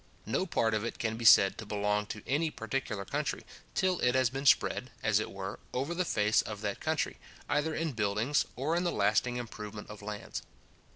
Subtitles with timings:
[0.25, 3.43] No part of it can be said to belong to any particular country,
[3.75, 7.75] till it has been spread, as it were, over the face of that country, either
[7.75, 10.41] in buildings, or in the lasting improvement of lands.